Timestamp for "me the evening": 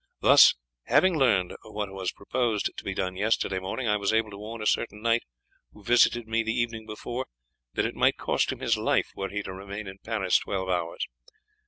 6.27-6.87